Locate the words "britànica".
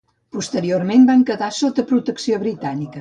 2.47-2.99